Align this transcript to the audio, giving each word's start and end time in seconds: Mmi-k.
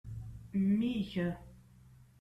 Mmi-k. 0.67 1.13